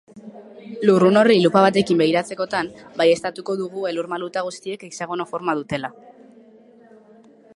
[0.89, 5.95] Lurrun horri lupa batekin begiratzekotan, baieztatuko dugu elur-maluta guztiek hexagono forma dutela.